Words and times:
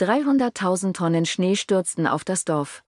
300.000 0.00 0.92
Tonnen 0.92 1.24
Schnee 1.24 1.54
stürzten 1.54 2.08
auf 2.08 2.24
das 2.24 2.44
Dorf. 2.44 2.82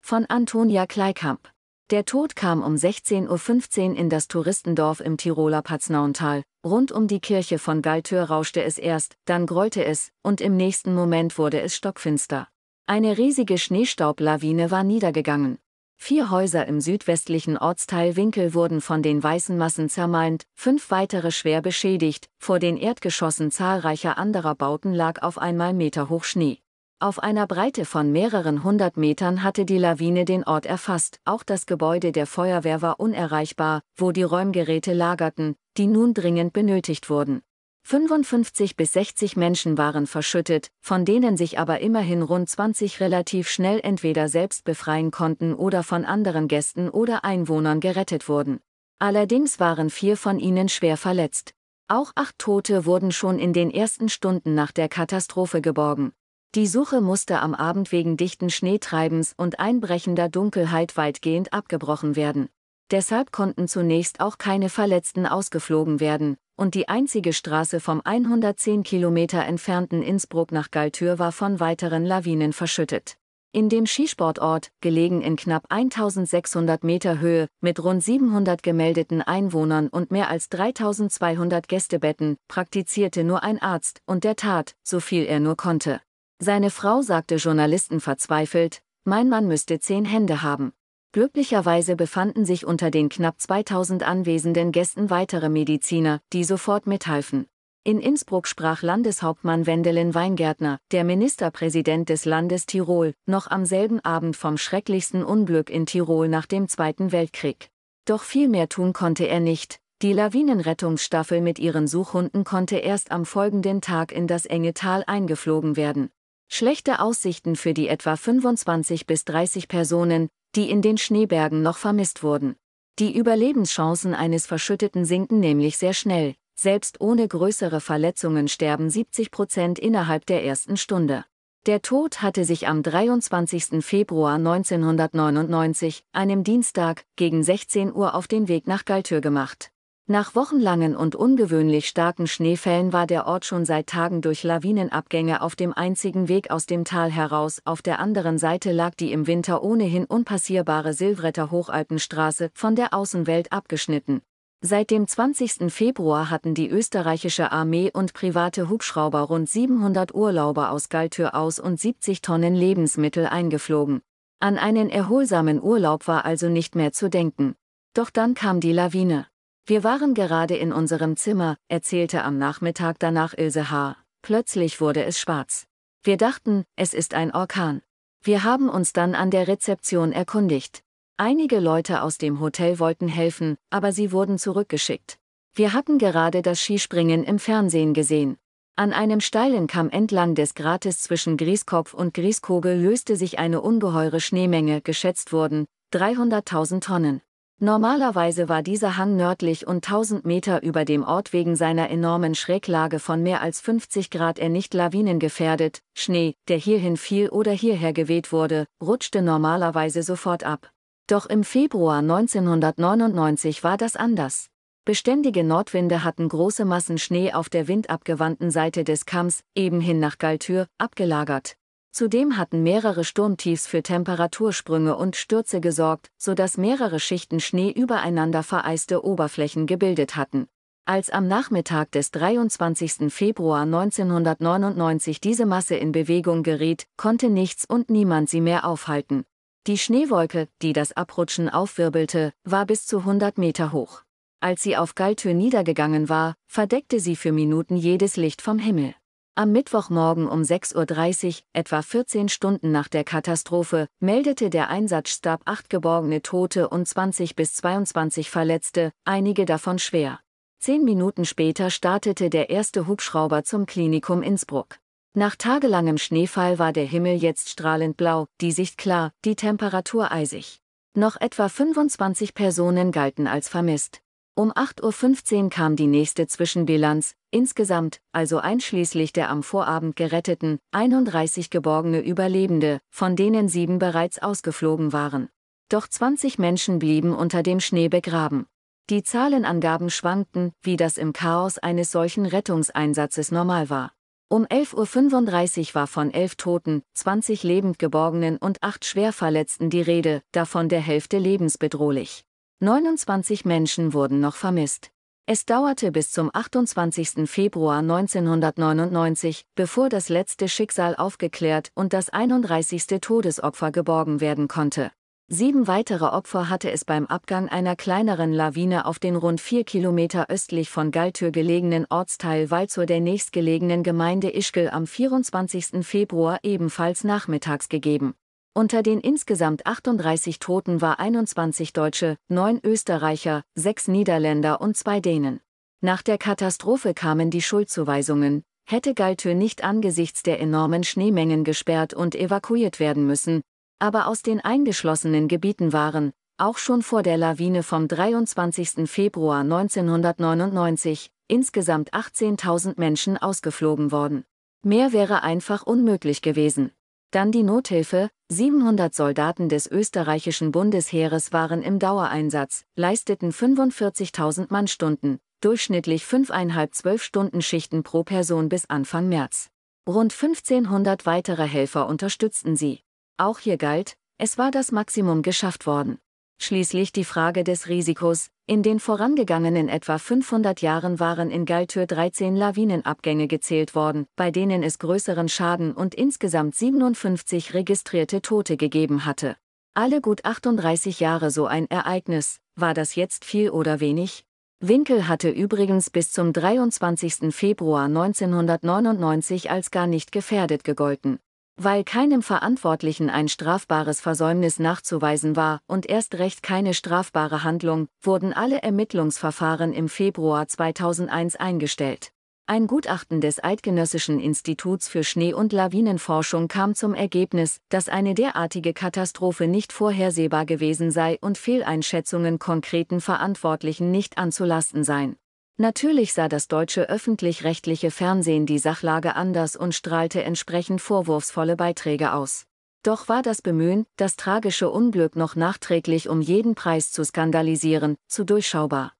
Von 0.00 0.26
Antonia 0.26 0.88
Kleikamp. 0.88 1.48
Der 1.90 2.04
Tod 2.04 2.34
kam 2.34 2.64
um 2.64 2.74
16.15 2.74 3.90
Uhr 3.90 3.96
in 3.96 4.10
das 4.10 4.26
Touristendorf 4.26 4.98
im 4.98 5.16
Tiroler 5.16 5.62
Paznauntal. 5.62 6.42
Rund 6.66 6.90
um 6.90 7.06
die 7.06 7.20
Kirche 7.20 7.60
von 7.60 7.80
Galtür 7.80 8.24
rauschte 8.24 8.64
es 8.64 8.76
erst, 8.76 9.14
dann 9.24 9.46
grollte 9.46 9.84
es, 9.84 10.10
und 10.24 10.40
im 10.40 10.56
nächsten 10.56 10.96
Moment 10.96 11.38
wurde 11.38 11.60
es 11.60 11.76
stockfinster. 11.76 12.48
Eine 12.86 13.16
riesige 13.16 13.56
Schneestaublawine 13.56 14.72
war 14.72 14.82
niedergegangen. 14.82 15.60
Vier 16.00 16.30
Häuser 16.30 16.66
im 16.66 16.80
südwestlichen 16.80 17.58
Ortsteil 17.58 18.16
Winkel 18.16 18.54
wurden 18.54 18.80
von 18.80 19.02
den 19.02 19.22
weißen 19.22 19.58
Massen 19.58 19.90
zermalmt, 19.90 20.46
fünf 20.54 20.90
weitere 20.90 21.30
schwer 21.30 21.60
beschädigt, 21.60 22.30
vor 22.38 22.58
den 22.58 22.78
Erdgeschossen 22.78 23.50
zahlreicher 23.50 24.16
anderer 24.16 24.54
Bauten 24.54 24.94
lag 24.94 25.20
auf 25.20 25.36
einmal 25.36 25.74
meterhoch 25.74 26.24
Schnee. 26.24 26.60
Auf 26.98 27.18
einer 27.18 27.46
Breite 27.46 27.84
von 27.84 28.10
mehreren 28.10 28.64
hundert 28.64 28.96
Metern 28.96 29.42
hatte 29.42 29.66
die 29.66 29.76
Lawine 29.76 30.24
den 30.24 30.44
Ort 30.44 30.64
erfasst, 30.64 31.20
auch 31.26 31.42
das 31.42 31.66
Gebäude 31.66 32.10
der 32.10 32.26
Feuerwehr 32.26 32.80
war 32.80 33.00
unerreichbar, 33.00 33.82
wo 33.94 34.10
die 34.10 34.22
Räumgeräte 34.22 34.94
lagerten, 34.94 35.56
die 35.76 35.88
nun 35.88 36.14
dringend 36.14 36.54
benötigt 36.54 37.10
wurden. 37.10 37.42
55 37.88 38.76
bis 38.76 38.92
60 38.92 39.36
Menschen 39.36 39.78
waren 39.78 40.06
verschüttet, 40.06 40.68
von 40.80 41.04
denen 41.04 41.36
sich 41.36 41.58
aber 41.58 41.80
immerhin 41.80 42.20
rund 42.20 42.48
20 42.48 43.00
relativ 43.00 43.48
schnell 43.48 43.80
entweder 43.82 44.28
selbst 44.28 44.64
befreien 44.64 45.10
konnten 45.10 45.54
oder 45.54 45.82
von 45.82 46.04
anderen 46.04 46.48
Gästen 46.48 46.90
oder 46.90 47.24
Einwohnern 47.24 47.80
gerettet 47.80 48.28
wurden. 48.28 48.60
Allerdings 48.98 49.58
waren 49.58 49.88
vier 49.90 50.16
von 50.16 50.38
ihnen 50.38 50.68
schwer 50.68 50.96
verletzt. 50.96 51.54
Auch 51.88 52.12
acht 52.14 52.38
Tote 52.38 52.84
wurden 52.84 53.12
schon 53.12 53.38
in 53.38 53.54
den 53.54 53.70
ersten 53.70 54.10
Stunden 54.10 54.54
nach 54.54 54.72
der 54.72 54.90
Katastrophe 54.90 55.62
geborgen. 55.62 56.12
Die 56.54 56.66
Suche 56.66 57.00
musste 57.00 57.40
am 57.40 57.54
Abend 57.54 57.92
wegen 57.92 58.18
dichten 58.18 58.50
Schneetreibens 58.50 59.32
und 59.36 59.60
einbrechender 59.60 60.28
Dunkelheit 60.28 60.96
weitgehend 60.96 61.52
abgebrochen 61.54 62.16
werden. 62.16 62.48
Deshalb 62.90 63.32
konnten 63.32 63.68
zunächst 63.68 64.20
auch 64.20 64.36
keine 64.36 64.68
Verletzten 64.68 65.26
ausgeflogen 65.26 66.00
werden, 66.00 66.36
und 66.58 66.74
die 66.74 66.88
einzige 66.88 67.32
Straße 67.32 67.80
vom 67.80 68.02
110 68.04 68.82
Kilometer 68.82 69.44
entfernten 69.44 70.02
Innsbruck 70.02 70.52
nach 70.52 70.70
Galtür 70.70 71.18
war 71.18 71.32
von 71.32 71.60
weiteren 71.60 72.04
Lawinen 72.04 72.52
verschüttet. 72.52 73.16
In 73.52 73.70
dem 73.70 73.86
Skisportort, 73.86 74.70
gelegen 74.82 75.22
in 75.22 75.36
knapp 75.36 75.64
1600 75.70 76.84
Meter 76.84 77.18
Höhe, 77.18 77.48
mit 77.62 77.82
rund 77.82 78.04
700 78.04 78.62
gemeldeten 78.62 79.22
Einwohnern 79.22 79.88
und 79.88 80.10
mehr 80.10 80.28
als 80.28 80.50
3200 80.50 81.66
Gästebetten, 81.66 82.36
praktizierte 82.46 83.24
nur 83.24 83.42
ein 83.42 83.62
Arzt 83.62 84.02
und 84.04 84.24
der 84.24 84.36
tat, 84.36 84.74
so 84.82 85.00
viel 85.00 85.24
er 85.24 85.40
nur 85.40 85.56
konnte. 85.56 86.02
Seine 86.40 86.70
Frau 86.70 87.00
sagte 87.00 87.36
Journalisten 87.36 88.00
verzweifelt, 88.00 88.82
mein 89.04 89.30
Mann 89.30 89.48
müsste 89.48 89.80
zehn 89.80 90.04
Hände 90.04 90.42
haben. 90.42 90.72
Glücklicherweise 91.12 91.96
befanden 91.96 92.44
sich 92.44 92.66
unter 92.66 92.90
den 92.90 93.08
knapp 93.08 93.40
2000 93.40 94.02
anwesenden 94.02 94.72
Gästen 94.72 95.08
weitere 95.08 95.48
Mediziner, 95.48 96.20
die 96.34 96.44
sofort 96.44 96.86
mithalfen. 96.86 97.46
In 97.82 98.00
Innsbruck 98.00 98.46
sprach 98.46 98.82
Landeshauptmann 98.82 99.64
Wendelin 99.64 100.14
Weingärtner, 100.14 100.78
der 100.92 101.04
Ministerpräsident 101.04 102.10
des 102.10 102.26
Landes 102.26 102.66
Tirol, 102.66 103.14
noch 103.24 103.50
am 103.50 103.64
selben 103.64 104.00
Abend 104.00 104.36
vom 104.36 104.58
schrecklichsten 104.58 105.24
Unglück 105.24 105.70
in 105.70 105.86
Tirol 105.86 106.28
nach 106.28 106.44
dem 106.44 106.68
Zweiten 106.68 107.10
Weltkrieg. 107.10 107.70
Doch 108.04 108.22
viel 108.22 108.48
mehr 108.48 108.68
tun 108.68 108.92
konnte 108.92 109.26
er 109.26 109.40
nicht. 109.40 109.78
Die 110.02 110.12
Lawinenrettungsstaffel 110.12 111.40
mit 111.40 111.58
ihren 111.58 111.88
Suchhunden 111.88 112.44
konnte 112.44 112.76
erst 112.76 113.10
am 113.10 113.24
folgenden 113.24 113.80
Tag 113.80 114.12
in 114.12 114.26
das 114.26 114.44
enge 114.44 114.74
Tal 114.74 115.04
eingeflogen 115.06 115.76
werden. 115.76 116.10
Schlechte 116.50 117.00
Aussichten 117.00 117.56
für 117.56 117.74
die 117.74 117.88
etwa 117.88 118.16
25 118.16 119.06
bis 119.06 119.24
30 119.24 119.68
Personen, 119.68 120.28
die 120.54 120.70
in 120.70 120.82
den 120.82 120.98
Schneebergen 120.98 121.62
noch 121.62 121.76
vermisst 121.76 122.22
wurden. 122.22 122.56
Die 122.98 123.16
Überlebenschancen 123.16 124.14
eines 124.14 124.46
Verschütteten 124.46 125.04
sinken 125.04 125.40
nämlich 125.40 125.78
sehr 125.78 125.94
schnell. 125.94 126.34
Selbst 126.54 127.00
ohne 127.00 127.28
größere 127.28 127.80
Verletzungen 127.80 128.48
sterben 128.48 128.90
70 128.90 129.30
Prozent 129.30 129.78
innerhalb 129.78 130.26
der 130.26 130.44
ersten 130.44 130.76
Stunde. 130.76 131.24
Der 131.66 131.82
Tod 131.82 132.22
hatte 132.22 132.44
sich 132.44 132.66
am 132.66 132.82
23. 132.82 133.84
Februar 133.84 134.34
1999, 134.34 136.04
einem 136.12 136.42
Dienstag, 136.42 137.04
gegen 137.16 137.42
16 137.42 137.94
Uhr 137.94 138.14
auf 138.14 138.26
den 138.26 138.48
Weg 138.48 138.66
nach 138.66 138.84
Galtür 138.84 139.20
gemacht. 139.20 139.70
Nach 140.10 140.34
wochenlangen 140.34 140.96
und 140.96 141.16
ungewöhnlich 141.16 141.86
starken 141.86 142.26
Schneefällen 142.26 142.94
war 142.94 143.06
der 143.06 143.26
Ort 143.26 143.44
schon 143.44 143.66
seit 143.66 143.88
Tagen 143.88 144.22
durch 144.22 144.42
Lawinenabgänge 144.42 145.42
auf 145.42 145.54
dem 145.54 145.74
einzigen 145.74 146.28
Weg 146.28 146.50
aus 146.50 146.64
dem 146.64 146.86
Tal 146.86 147.10
heraus. 147.10 147.60
Auf 147.66 147.82
der 147.82 147.98
anderen 147.98 148.38
Seite 148.38 148.72
lag 148.72 148.94
die 148.94 149.12
im 149.12 149.26
Winter 149.26 149.62
ohnehin 149.62 150.06
unpassierbare 150.06 150.94
Silvretter 150.94 151.50
Hochalpenstraße 151.50 152.48
von 152.54 152.74
der 152.74 152.94
Außenwelt 152.94 153.52
abgeschnitten. 153.52 154.22
Seit 154.62 154.90
dem 154.90 155.06
20. 155.06 155.70
Februar 155.70 156.30
hatten 156.30 156.54
die 156.54 156.70
österreichische 156.70 157.52
Armee 157.52 157.90
und 157.92 158.14
private 158.14 158.70
Hubschrauber 158.70 159.20
rund 159.20 159.50
700 159.50 160.14
Urlauber 160.14 160.70
aus 160.70 160.88
Galtür 160.88 161.34
aus 161.34 161.60
und 161.60 161.78
70 161.78 162.22
Tonnen 162.22 162.54
Lebensmittel 162.54 163.26
eingeflogen. 163.26 164.00
An 164.40 164.56
einen 164.56 164.88
erholsamen 164.88 165.62
Urlaub 165.62 166.08
war 166.08 166.24
also 166.24 166.48
nicht 166.48 166.76
mehr 166.76 166.92
zu 166.92 167.10
denken. 167.10 167.56
Doch 167.92 168.08
dann 168.08 168.32
kam 168.32 168.60
die 168.60 168.72
Lawine. 168.72 169.26
Wir 169.68 169.84
waren 169.84 170.14
gerade 170.14 170.56
in 170.56 170.72
unserem 170.72 171.18
Zimmer, 171.18 171.58
erzählte 171.68 172.24
am 172.24 172.38
Nachmittag 172.38 172.98
danach 173.00 173.34
Ilse 173.36 173.70
H. 173.70 173.98
Plötzlich 174.22 174.80
wurde 174.80 175.04
es 175.04 175.20
schwarz. 175.20 175.66
Wir 176.02 176.16
dachten, 176.16 176.64
es 176.74 176.94
ist 176.94 177.12
ein 177.12 177.34
Orkan. 177.34 177.82
Wir 178.22 178.44
haben 178.44 178.70
uns 178.70 178.94
dann 178.94 179.14
an 179.14 179.30
der 179.30 179.46
Rezeption 179.46 180.12
erkundigt. 180.12 180.80
Einige 181.18 181.60
Leute 181.60 182.00
aus 182.00 182.16
dem 182.16 182.40
Hotel 182.40 182.78
wollten 182.78 183.08
helfen, 183.08 183.58
aber 183.68 183.92
sie 183.92 184.10
wurden 184.10 184.38
zurückgeschickt. 184.38 185.18
Wir 185.52 185.74
hatten 185.74 185.98
gerade 185.98 186.40
das 186.40 186.62
Skispringen 186.62 187.22
im 187.22 187.38
Fernsehen 187.38 187.92
gesehen. 187.92 188.38
An 188.74 188.94
einem 188.94 189.20
steilen 189.20 189.66
Kamm 189.66 189.90
entlang 189.90 190.34
des 190.34 190.54
Grates 190.54 191.02
zwischen 191.02 191.36
Grieskopf 191.36 191.92
und 191.92 192.14
Grieskogel 192.14 192.80
löste 192.80 193.16
sich 193.16 193.38
eine 193.38 193.60
ungeheure 193.60 194.22
Schneemenge, 194.22 194.80
geschätzt 194.80 195.30
wurden 195.34 195.66
300.000 195.92 196.80
Tonnen. 196.80 197.20
Normalerweise 197.60 198.48
war 198.48 198.62
dieser 198.62 198.96
Hang 198.96 199.16
nördlich 199.16 199.66
und 199.66 199.84
1000 199.84 200.24
Meter 200.24 200.62
über 200.62 200.84
dem 200.84 201.02
Ort 201.02 201.32
wegen 201.32 201.56
seiner 201.56 201.90
enormen 201.90 202.36
Schräglage 202.36 203.00
von 203.00 203.24
mehr 203.24 203.42
als 203.42 203.60
50 203.60 204.10
Grad 204.10 204.38
er 204.38 204.48
nicht 204.48 204.74
lawinengefährdet, 204.74 205.82
Schnee, 205.92 206.36
der 206.46 206.56
hierhin 206.56 206.96
fiel 206.96 207.30
oder 207.30 207.50
hierher 207.50 207.92
geweht 207.92 208.30
wurde, 208.30 208.66
rutschte 208.80 209.22
normalerweise 209.22 210.04
sofort 210.04 210.44
ab. 210.44 210.70
Doch 211.08 211.26
im 211.26 211.42
Februar 211.42 211.98
1999 211.98 213.64
war 213.64 213.76
das 213.76 213.96
anders. 213.96 214.50
Beständige 214.84 215.42
Nordwinde 215.42 216.04
hatten 216.04 216.28
große 216.28 216.64
Massen 216.64 216.96
Schnee 216.96 217.32
auf 217.32 217.48
der 217.48 217.66
windabgewandten 217.66 218.52
Seite 218.52 218.84
des 218.84 219.04
Kamms, 219.04 219.42
eben 219.56 219.80
hin 219.80 219.98
nach 219.98 220.18
Galtür, 220.18 220.68
abgelagert. 220.78 221.56
Zudem 221.90 222.36
hatten 222.36 222.62
mehrere 222.62 223.04
Sturmtiefs 223.04 223.66
für 223.66 223.82
Temperatursprünge 223.82 224.96
und 224.96 225.16
Stürze 225.16 225.60
gesorgt, 225.60 226.10
sodass 226.16 226.58
mehrere 226.58 227.00
Schichten 227.00 227.40
Schnee 227.40 227.70
übereinander 227.70 228.42
vereiste 228.42 229.04
Oberflächen 229.04 229.66
gebildet 229.66 230.16
hatten. 230.16 230.48
Als 230.84 231.10
am 231.10 231.28
Nachmittag 231.28 231.92
des 231.92 232.10
23. 232.12 233.12
Februar 233.12 233.62
1999 233.62 235.20
diese 235.20 235.44
Masse 235.44 235.74
in 235.74 235.92
Bewegung 235.92 236.42
geriet, 236.42 236.86
konnte 236.96 237.28
nichts 237.28 237.66
und 237.66 237.90
niemand 237.90 238.30
sie 238.30 238.40
mehr 238.40 238.64
aufhalten. 238.64 239.24
Die 239.66 239.76
Schneewolke, 239.76 240.48
die 240.62 240.72
das 240.72 240.96
Abrutschen 240.96 241.50
aufwirbelte, 241.50 242.32
war 242.44 242.64
bis 242.64 242.86
zu 242.86 243.00
100 243.00 243.36
Meter 243.36 243.72
hoch. 243.72 244.02
Als 244.40 244.62
sie 244.62 244.78
auf 244.78 244.94
Galtür 244.94 245.34
niedergegangen 245.34 246.08
war, 246.08 246.36
verdeckte 246.46 247.00
sie 247.00 247.16
für 247.16 247.32
Minuten 247.32 247.76
jedes 247.76 248.16
Licht 248.16 248.40
vom 248.40 248.58
Himmel. 248.58 248.94
Am 249.38 249.52
Mittwochmorgen 249.52 250.26
um 250.26 250.42
6.30 250.42 251.26
Uhr, 251.28 251.34
etwa 251.52 251.80
14 251.80 252.28
Stunden 252.28 252.72
nach 252.72 252.88
der 252.88 253.04
Katastrophe, 253.04 253.86
meldete 254.00 254.50
der 254.50 254.68
Einsatzstab 254.68 255.42
acht 255.44 255.70
geborgene 255.70 256.22
Tote 256.22 256.68
und 256.68 256.88
20 256.88 257.36
bis 257.36 257.54
22 257.54 258.30
Verletzte, 258.30 258.90
einige 259.04 259.44
davon 259.44 259.78
schwer. 259.78 260.18
Zehn 260.58 260.82
Minuten 260.82 261.24
später 261.24 261.70
startete 261.70 262.30
der 262.30 262.50
erste 262.50 262.88
Hubschrauber 262.88 263.44
zum 263.44 263.66
Klinikum 263.66 264.24
Innsbruck. 264.24 264.80
Nach 265.14 265.36
tagelangem 265.36 265.98
Schneefall 265.98 266.58
war 266.58 266.72
der 266.72 266.86
Himmel 266.86 267.14
jetzt 267.14 267.48
strahlend 267.48 267.96
blau, 267.96 268.26
die 268.40 268.50
Sicht 268.50 268.76
klar, 268.76 269.12
die 269.24 269.36
Temperatur 269.36 270.10
eisig. 270.10 270.58
Noch 270.94 271.14
etwa 271.14 271.48
25 271.48 272.34
Personen 272.34 272.90
galten 272.90 273.28
als 273.28 273.48
vermisst. 273.48 274.00
Um 274.34 274.50
8.15 274.50 275.44
Uhr 275.44 275.50
kam 275.50 275.76
die 275.76 275.86
nächste 275.86 276.26
Zwischenbilanz, 276.26 277.14
insgesamt, 277.30 278.00
also 278.12 278.38
einschließlich 278.38 279.12
der 279.12 279.30
am 279.30 279.42
Vorabend 279.42 279.96
geretteten, 279.96 280.58
31 280.72 281.50
geborgene 281.50 282.00
Überlebende, 282.00 282.80
von 282.90 283.16
denen 283.16 283.48
sieben 283.48 283.78
bereits 283.78 284.18
ausgeflogen 284.18 284.92
waren. 284.92 285.28
Doch 285.68 285.86
20 285.86 286.38
Menschen 286.38 286.78
blieben 286.78 287.14
unter 287.14 287.42
dem 287.42 287.60
Schnee 287.60 287.88
begraben. 287.88 288.46
Die 288.90 289.02
Zahlenangaben 289.02 289.90
schwankten, 289.90 290.52
wie 290.62 290.76
das 290.76 290.96
im 290.96 291.12
Chaos 291.12 291.58
eines 291.58 291.92
solchen 291.92 292.24
Rettungseinsatzes 292.24 293.30
normal 293.30 293.68
war. 293.68 293.92
Um 294.30 294.44
11.35 294.44 295.68
Uhr 295.68 295.74
war 295.74 295.86
von 295.86 296.10
elf 296.10 296.36
Toten, 296.36 296.82
20 296.94 297.42
lebend 297.42 297.78
geborgenen 297.78 298.36
und 298.36 298.62
acht 298.62 298.84
Schwerverletzten 298.84 299.70
die 299.70 299.82
Rede, 299.82 300.22
davon 300.32 300.68
der 300.68 300.80
Hälfte 300.80 301.18
lebensbedrohlich. 301.18 302.24
29 302.60 303.44
Menschen 303.44 303.92
wurden 303.92 304.20
noch 304.20 304.36
vermisst. 304.36 304.90
Es 305.30 305.44
dauerte 305.44 305.92
bis 305.92 306.10
zum 306.10 306.30
28. 306.32 307.28
Februar 307.28 307.80
1999, 307.80 309.44
bevor 309.54 309.90
das 309.90 310.08
letzte 310.08 310.48
Schicksal 310.48 310.96
aufgeklärt 310.96 311.70
und 311.74 311.92
das 311.92 312.08
31. 312.08 312.86
Todesopfer 313.02 313.70
geborgen 313.70 314.22
werden 314.22 314.48
konnte. 314.48 314.90
Sieben 315.26 315.66
weitere 315.66 316.06
Opfer 316.06 316.48
hatte 316.48 316.70
es 316.70 316.86
beim 316.86 317.04
Abgang 317.04 317.50
einer 317.50 317.76
kleineren 317.76 318.32
Lawine 318.32 318.86
auf 318.86 318.98
den 318.98 319.16
rund 319.16 319.42
vier 319.42 319.64
Kilometer 319.64 320.30
östlich 320.30 320.70
von 320.70 320.92
Galtür 320.92 321.30
gelegenen 321.30 321.84
Ortsteil 321.90 322.50
Walzow 322.50 322.86
der 322.86 323.00
nächstgelegenen 323.00 323.82
Gemeinde 323.82 324.34
Ischgl 324.34 324.70
am 324.70 324.86
24. 324.86 325.86
Februar 325.86 326.38
ebenfalls 326.42 327.04
nachmittags 327.04 327.68
gegeben. 327.68 328.14
Unter 328.58 328.82
den 328.82 328.98
insgesamt 328.98 329.66
38 329.66 330.40
Toten 330.40 330.80
war 330.80 330.98
21 330.98 331.72
Deutsche, 331.72 332.16
9 332.26 332.58
Österreicher, 332.64 333.44
6 333.54 333.86
Niederländer 333.86 334.60
und 334.60 334.76
2 334.76 334.98
Dänen. 334.98 335.38
Nach 335.80 336.02
der 336.02 336.18
Katastrophe 336.18 336.92
kamen 336.92 337.30
die 337.30 337.40
Schuldzuweisungen, 337.40 338.42
hätte 338.68 338.94
Galtür 338.94 339.34
nicht 339.34 339.62
angesichts 339.62 340.24
der 340.24 340.40
enormen 340.40 340.82
Schneemengen 340.82 341.44
gesperrt 341.44 341.94
und 341.94 342.16
evakuiert 342.16 342.80
werden 342.80 343.06
müssen, 343.06 343.42
aber 343.78 344.08
aus 344.08 344.22
den 344.22 344.40
eingeschlossenen 344.40 345.28
Gebieten 345.28 345.72
waren, 345.72 346.10
auch 346.36 346.58
schon 346.58 346.82
vor 346.82 347.04
der 347.04 347.16
Lawine 347.16 347.62
vom 347.62 347.86
23. 347.86 348.90
Februar 348.90 349.42
1999, 349.42 351.12
insgesamt 351.28 351.92
18.000 351.94 352.74
Menschen 352.76 353.18
ausgeflogen 353.18 353.92
worden. 353.92 354.24
Mehr 354.64 354.92
wäre 354.92 355.22
einfach 355.22 355.62
unmöglich 355.62 356.22
gewesen. 356.22 356.72
Dann 357.10 357.32
die 357.32 357.42
Nothilfe, 357.42 358.10
700 358.28 358.94
Soldaten 358.94 359.48
des 359.48 359.66
österreichischen 359.66 360.52
Bundesheeres 360.52 361.32
waren 361.32 361.62
im 361.62 361.78
Dauereinsatz, 361.78 362.64
leisteten 362.76 363.32
45.000 363.32 364.48
Mannstunden, 364.50 365.18
durchschnittlich 365.40 366.04
5,5 366.04 366.82
12-Stunden-Schichten 366.82 367.82
pro 367.82 368.04
Person 368.04 368.50
bis 368.50 368.68
Anfang 368.68 369.08
März. 369.08 369.48
Rund 369.88 370.12
1500 370.12 371.06
weitere 371.06 371.46
Helfer 371.46 371.86
unterstützten 371.86 372.56
sie. 372.56 372.80
Auch 373.16 373.38
hier 373.38 373.56
galt, 373.56 373.96
es 374.18 374.36
war 374.36 374.50
das 374.50 374.70
Maximum 374.70 375.22
geschafft 375.22 375.66
worden. 375.66 375.98
Schließlich 376.38 376.92
die 376.92 377.04
Frage 377.04 377.42
des 377.42 377.68
Risikos. 377.68 378.28
In 378.50 378.62
den 378.62 378.80
vorangegangenen 378.80 379.68
etwa 379.68 379.98
500 379.98 380.62
Jahren 380.62 380.98
waren 380.98 381.30
in 381.30 381.44
Galtür 381.44 381.84
13 381.84 382.34
Lawinenabgänge 382.34 383.28
gezählt 383.28 383.74
worden, 383.74 384.06
bei 384.16 384.30
denen 384.30 384.62
es 384.62 384.78
größeren 384.78 385.28
Schaden 385.28 385.72
und 385.72 385.94
insgesamt 385.94 386.54
57 386.54 387.52
registrierte 387.52 388.22
Tote 388.22 388.56
gegeben 388.56 389.04
hatte. 389.04 389.36
Alle 389.74 390.00
gut 390.00 390.24
38 390.24 390.98
Jahre 390.98 391.30
so 391.30 391.44
ein 391.44 391.68
Ereignis, 391.68 392.38
war 392.56 392.72
das 392.72 392.94
jetzt 392.94 393.26
viel 393.26 393.50
oder 393.50 393.80
wenig? 393.80 394.24
Winkel 394.60 395.06
hatte 395.08 395.28
übrigens 395.28 395.90
bis 395.90 396.10
zum 396.10 396.32
23. 396.32 397.34
Februar 397.34 397.84
1999 397.84 399.50
als 399.50 399.70
gar 399.70 399.86
nicht 399.86 400.10
gefährdet 400.10 400.64
gegolten. 400.64 401.18
Weil 401.60 401.82
keinem 401.82 402.22
Verantwortlichen 402.22 403.10
ein 403.10 403.26
strafbares 403.26 404.00
Versäumnis 404.00 404.60
nachzuweisen 404.60 405.34
war 405.34 405.60
und 405.66 405.86
erst 405.86 406.14
recht 406.14 406.44
keine 406.44 406.72
strafbare 406.72 407.42
Handlung, 407.42 407.88
wurden 408.00 408.32
alle 408.32 408.62
Ermittlungsverfahren 408.62 409.72
im 409.72 409.88
Februar 409.88 410.46
2001 410.46 411.34
eingestellt. 411.34 412.12
Ein 412.46 412.68
Gutachten 412.68 413.20
des 413.20 413.42
Eidgenössischen 413.42 414.20
Instituts 414.20 414.86
für 414.86 415.02
Schnee- 415.02 415.34
und 415.34 415.52
Lawinenforschung 415.52 416.46
kam 416.46 416.76
zum 416.76 416.94
Ergebnis, 416.94 417.58
dass 417.70 417.88
eine 417.88 418.14
derartige 418.14 418.72
Katastrophe 418.72 419.48
nicht 419.48 419.72
vorhersehbar 419.72 420.46
gewesen 420.46 420.92
sei 420.92 421.18
und 421.20 421.38
Fehleinschätzungen 421.38 422.38
konkreten 422.38 423.00
Verantwortlichen 423.00 423.90
nicht 423.90 424.16
anzulasten 424.16 424.84
seien. 424.84 425.16
Natürlich 425.60 426.14
sah 426.14 426.28
das 426.28 426.46
deutsche 426.46 426.88
öffentlich-rechtliche 426.88 427.90
Fernsehen 427.90 428.46
die 428.46 428.60
Sachlage 428.60 429.16
anders 429.16 429.56
und 429.56 429.74
strahlte 429.74 430.22
entsprechend 430.22 430.80
vorwurfsvolle 430.80 431.56
Beiträge 431.56 432.12
aus. 432.12 432.46
Doch 432.84 433.08
war 433.08 433.22
das 433.22 433.42
Bemühen, 433.42 433.84
das 433.96 434.14
tragische 434.14 434.70
Unglück 434.70 435.16
noch 435.16 435.34
nachträglich 435.34 436.08
um 436.08 436.20
jeden 436.20 436.54
Preis 436.54 436.92
zu 436.92 437.04
skandalisieren, 437.04 437.96
zu 438.06 438.22
durchschaubar. 438.24 438.92